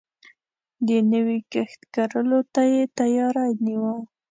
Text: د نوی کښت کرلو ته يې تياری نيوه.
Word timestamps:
د 0.87 0.89
نوی 1.11 1.39
کښت 1.51 1.79
کرلو 1.93 2.39
ته 2.53 2.61
يې 2.73 2.83
تياری 2.97 3.51
نيوه. 3.65 3.95